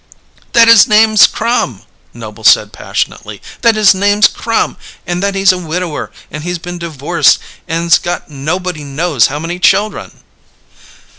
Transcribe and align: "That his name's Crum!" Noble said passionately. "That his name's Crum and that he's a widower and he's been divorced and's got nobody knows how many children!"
"That 0.53 0.67
his 0.67 0.87
name's 0.87 1.27
Crum!" 1.27 1.83
Noble 2.11 2.43
said 2.43 2.73
passionately. 2.73 3.39
"That 3.61 3.75
his 3.75 3.93
name's 3.93 4.25
Crum 4.27 4.77
and 5.05 5.21
that 5.21 5.35
he's 5.35 5.51
a 5.51 5.59
widower 5.59 6.11
and 6.31 6.43
he's 6.43 6.57
been 6.57 6.79
divorced 6.79 7.37
and's 7.67 7.99
got 7.99 8.27
nobody 8.27 8.83
knows 8.83 9.27
how 9.27 9.37
many 9.37 9.59
children!" 9.59 10.21